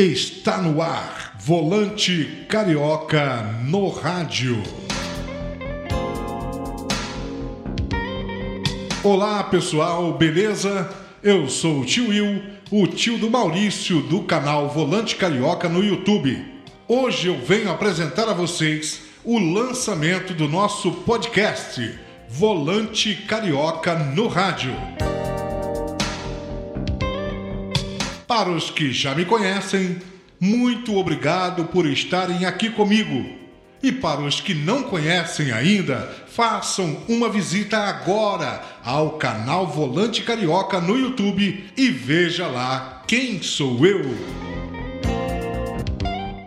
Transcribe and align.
Está 0.00 0.58
no 0.58 0.80
ar, 0.80 1.34
Volante 1.40 2.46
Carioca 2.48 3.42
no 3.64 3.88
rádio. 3.88 4.62
Olá 9.02 9.42
pessoal, 9.42 10.12
beleza? 10.12 10.88
Eu 11.20 11.48
sou 11.48 11.80
o 11.80 11.84
tio 11.84 12.10
Will, 12.10 12.40
o 12.70 12.86
tio 12.86 13.18
do 13.18 13.28
Maurício 13.28 14.00
do 14.02 14.22
canal 14.22 14.68
Volante 14.68 15.16
Carioca 15.16 15.68
no 15.68 15.82
YouTube. 15.82 16.46
Hoje 16.86 17.26
eu 17.26 17.40
venho 17.40 17.68
apresentar 17.68 18.28
a 18.28 18.32
vocês 18.32 19.00
o 19.24 19.36
lançamento 19.36 20.32
do 20.32 20.46
nosso 20.46 20.92
podcast 20.92 21.98
Volante 22.28 23.16
Carioca 23.26 23.96
no 23.96 24.28
rádio. 24.28 24.76
Para 28.28 28.50
os 28.50 28.68
que 28.68 28.92
já 28.92 29.14
me 29.14 29.24
conhecem, 29.24 29.96
muito 30.38 30.94
obrigado 30.98 31.64
por 31.64 31.86
estarem 31.86 32.44
aqui 32.44 32.68
comigo. 32.68 33.26
E 33.82 33.90
para 33.90 34.20
os 34.20 34.38
que 34.38 34.52
não 34.52 34.82
conhecem 34.82 35.50
ainda, 35.50 36.14
façam 36.28 37.04
uma 37.08 37.30
visita 37.30 37.78
agora 37.78 38.62
ao 38.84 39.12
canal 39.12 39.66
Volante 39.66 40.22
Carioca 40.22 40.78
no 40.78 40.98
YouTube 40.98 41.70
e 41.74 41.88
veja 41.88 42.46
lá 42.46 43.02
quem 43.08 43.40
sou 43.40 43.86
eu. 43.86 44.04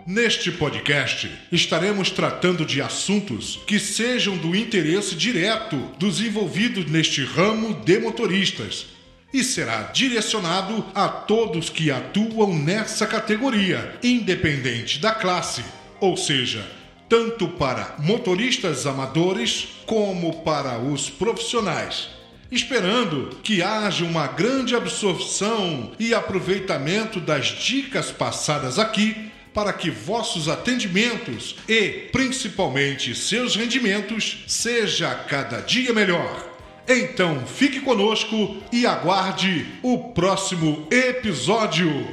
Neste 0.06 0.52
podcast, 0.52 1.28
estaremos 1.50 2.12
tratando 2.12 2.64
de 2.64 2.80
assuntos 2.80 3.58
que 3.66 3.80
sejam 3.80 4.36
do 4.36 4.54
interesse 4.54 5.16
direto 5.16 5.76
dos 5.98 6.20
envolvidos 6.20 6.88
neste 6.88 7.24
ramo 7.24 7.74
de 7.74 7.98
motoristas 7.98 8.92
e 9.32 9.42
será 9.42 9.82
direcionado 9.92 10.84
a 10.94 11.08
todos 11.08 11.70
que 11.70 11.90
atuam 11.90 12.54
nessa 12.54 13.06
categoria, 13.06 13.98
independente 14.02 14.98
da 14.98 15.12
classe, 15.12 15.64
ou 16.00 16.16
seja, 16.16 16.66
tanto 17.08 17.48
para 17.48 17.94
motoristas 17.98 18.86
amadores 18.86 19.68
como 19.86 20.42
para 20.42 20.78
os 20.78 21.08
profissionais. 21.08 22.08
Esperando 22.50 23.38
que 23.42 23.62
haja 23.62 24.04
uma 24.04 24.26
grande 24.26 24.76
absorção 24.76 25.92
e 25.98 26.12
aproveitamento 26.12 27.18
das 27.18 27.46
dicas 27.46 28.10
passadas 28.10 28.78
aqui 28.78 29.30
para 29.54 29.72
que 29.72 29.90
vossos 29.90 30.48
atendimentos 30.48 31.56
e 31.68 32.08
principalmente 32.12 33.14
seus 33.14 33.56
rendimentos 33.56 34.44
seja 34.46 35.14
cada 35.14 35.60
dia 35.60 35.92
melhor. 35.92 36.51
Então 36.88 37.46
fique 37.46 37.80
conosco 37.80 38.56
e 38.72 38.86
aguarde 38.86 39.66
o 39.82 39.98
próximo 40.12 40.86
episódio. 40.90 42.06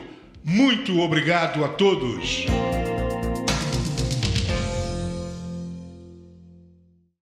Muito 0.44 1.00
obrigado 1.00 1.64
a 1.64 1.68
todos. 1.68 2.46